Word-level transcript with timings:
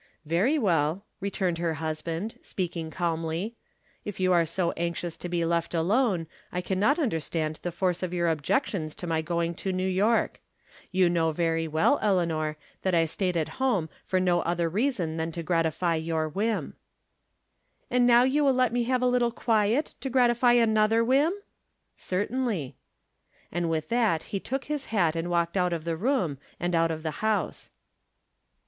"Very 0.25 0.57
well," 0.57 1.05
returned 1.19 1.59
her 1.59 1.75
husband, 1.75 2.39
speaking 2.41 2.89
calmly." 2.89 3.55
If 4.03 4.19
you 4.19 4.33
are 4.33 4.47
so 4.47 4.71
anxious 4.71 5.15
to 5.17 5.29
be 5.29 5.45
left 5.45 5.75
alone 5.75 6.25
I 6.51 6.59
can 6.59 6.79
not 6.79 6.97
understand 6.97 7.59
the 7.61 7.71
force 7.71 8.01
of 8.01 8.11
your 8.11 8.27
objections 8.27 8.95
to 8.95 9.05
my 9.05 9.21
going 9.21 9.53
to 9.61 9.71
New 9.71 9.87
York. 9.87 10.41
You 10.91 11.07
know 11.07 11.31
very 11.31 11.67
well, 11.67 11.99
Eleanor, 12.01 12.57
that 12.81 12.95
I 12.95 13.05
staid 13.05 13.37
at 13.37 13.61
home 13.61 13.89
for 14.03 14.19
no 14.19 14.41
other 14.41 14.67
reason 14.67 15.17
than 15.17 15.31
to 15.33 15.43
gratify 15.43 15.97
your 15.97 16.27
whim."" 16.27 16.73
And 17.91 18.07
now 18.07 18.21
will 18.21 18.27
you 18.27 18.43
let 18.47 18.73
me 18.73 18.85
have 18.85 19.03
a 19.03 19.05
little 19.05 19.29
quiet, 19.31 19.93
to 19.99 20.09
gratify 20.09 20.53
another 20.53 21.03
whim? 21.05 21.31
""Certainly." 21.95 22.75
And 23.51 23.69
with 23.69 23.89
that 23.89 24.23
he 24.33 24.39
took 24.39 24.63
his 24.65 24.85
hat 24.87 25.15
and 25.15 25.29
walked 25.29 25.55
out 25.55 25.73
of 25.73 25.83
the 25.83 25.95
room 25.95 26.39
and 26.59 26.73
out 26.73 26.89
of 26.89 27.03
the 27.03 27.11
house. 27.21 27.69